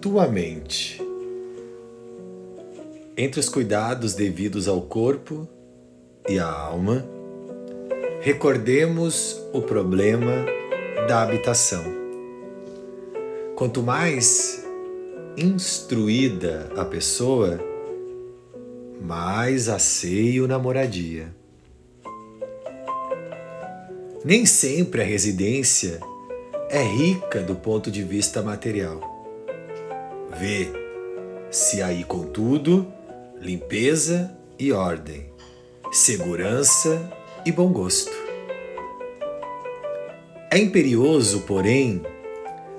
[0.00, 0.98] tua mente.
[3.16, 5.46] Entre os cuidados devidos ao corpo
[6.26, 7.04] e à alma,
[8.22, 10.46] recordemos o problema
[11.06, 11.84] da habitação.
[13.54, 14.64] Quanto mais
[15.36, 17.60] instruída a pessoa,
[19.02, 21.28] mais asseio na moradia.
[24.24, 26.00] Nem sempre a residência
[26.70, 29.09] é rica do ponto de vista material.
[30.38, 30.68] Vê
[31.50, 32.86] se aí, contudo,
[33.40, 35.32] limpeza e ordem,
[35.90, 37.10] segurança
[37.44, 38.12] e bom gosto.
[40.50, 42.02] É imperioso, porém,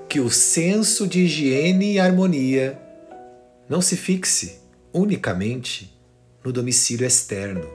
[0.08, 2.80] que o senso de higiene e harmonia
[3.68, 4.60] não se fixe
[4.92, 5.98] unicamente
[6.44, 7.68] no domicílio externo.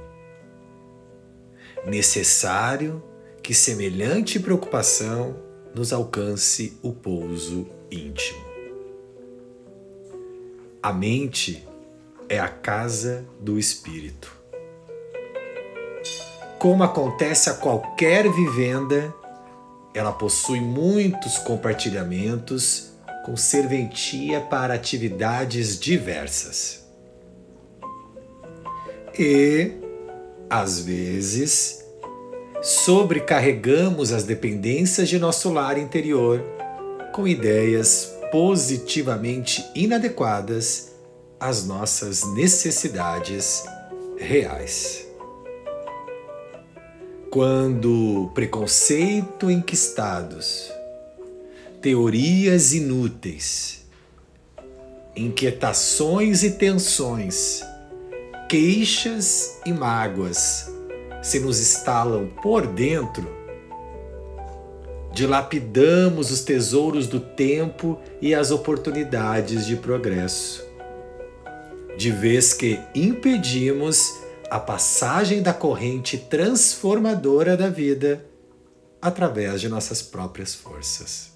[1.86, 3.04] Necessário
[3.42, 5.36] que semelhante preocupação
[5.74, 8.47] nos alcance o pouso íntimo.
[10.88, 11.68] A mente
[12.30, 14.34] é a casa do espírito.
[16.58, 19.14] Como acontece a qualquer vivenda,
[19.94, 22.94] ela possui muitos compartilhamentos
[23.26, 26.88] com serventia para atividades diversas.
[29.20, 29.74] E,
[30.50, 31.84] às vezes,
[32.62, 36.42] sobrecarregamos as dependências de nosso lar interior
[37.12, 40.94] com ideias positivamente inadequadas
[41.40, 43.64] às nossas necessidades
[44.18, 45.06] reais.
[47.30, 50.72] Quando preconceito enquistados,
[51.82, 53.86] teorias inúteis,
[55.16, 57.62] inquietações e tensões,
[58.50, 60.72] queixas e mágoas
[61.22, 63.37] se nos instalam por dentro,
[65.18, 70.64] dilapidamos os tesouros do tempo e as oportunidades de progresso,
[71.98, 74.14] de vez que impedimos
[74.48, 78.24] a passagem da corrente transformadora da vida
[79.02, 81.32] através de nossas próprias forças.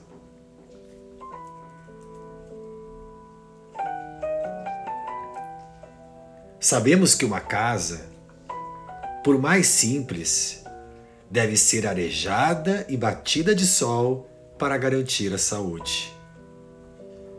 [6.60, 8.12] Sabemos que uma casa
[9.24, 10.61] por mais simples,
[11.32, 16.14] deve ser arejada e batida de sol para garantir a saúde.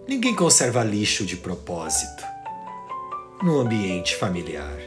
[0.08, 2.24] Ninguém conserva lixo de propósito
[3.42, 4.78] no ambiente familiar.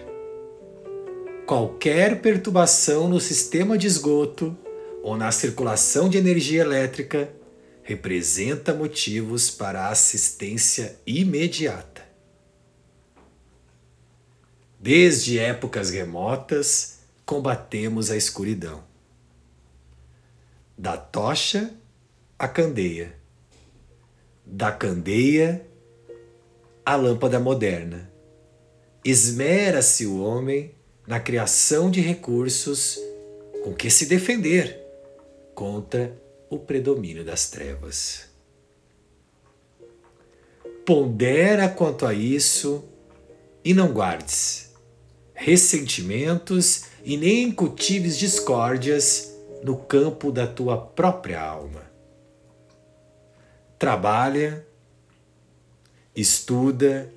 [1.45, 4.57] Qualquer perturbação no sistema de esgoto
[5.03, 7.31] ou na circulação de energia elétrica
[7.83, 12.03] representa motivos para assistência imediata.
[14.79, 18.94] Desde épocas remotas, combatemos a escuridão.
[20.77, 21.73] Da tocha
[22.37, 23.15] à candeia,
[24.45, 25.65] da candeia
[26.85, 28.11] à lâmpada moderna.
[29.03, 30.73] Esmera-se o homem
[31.07, 32.99] na criação de recursos
[33.63, 34.79] com que se defender
[35.53, 36.15] contra
[36.49, 38.29] o predomínio das trevas.
[40.85, 42.83] Pondera quanto a isso
[43.63, 44.65] e não guardes
[45.35, 49.34] ressentimentos e nem cultives discórdias
[49.65, 51.81] no campo da tua própria alma.
[53.79, 54.63] Trabalha,
[56.15, 57.11] estuda,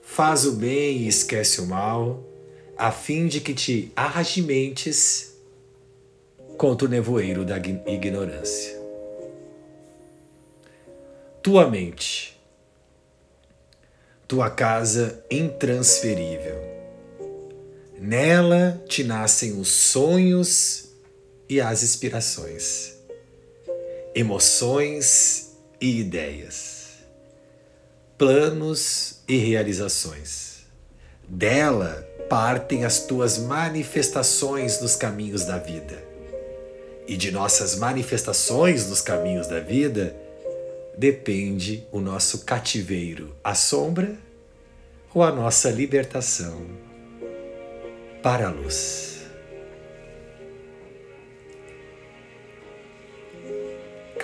[0.00, 2.22] faz o bem e esquece o mal,
[2.78, 5.36] a fim de que te arregimentes
[6.56, 8.80] contra o nevoeiro da ignorância.
[11.42, 12.40] Tua mente,
[14.28, 16.76] tua casa intransferível
[17.98, 20.85] Nela te nascem os sonhos
[21.48, 22.94] e as inspirações,
[24.14, 26.86] emoções e ideias,
[28.18, 30.56] planos e realizações.
[31.28, 36.02] Dela partem as tuas manifestações nos caminhos da vida.
[37.06, 40.14] E de nossas manifestações nos caminhos da vida
[40.96, 44.16] depende o nosso cativeiro à sombra
[45.14, 46.66] ou a nossa libertação
[48.22, 49.15] para a luz.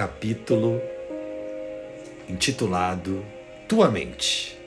[0.02, 0.82] Capítulo
[2.28, 3.24] intitulado
[3.68, 4.58] Tua Mente,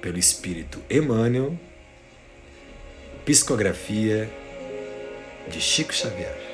[0.00, 1.58] pelo Espírito Emmanuel,
[3.24, 4.30] psicografia
[5.50, 6.53] de Chico Xavier.